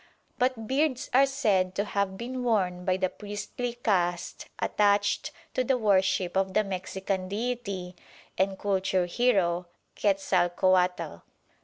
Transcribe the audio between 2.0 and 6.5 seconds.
been worn by the priestly caste attached to the worship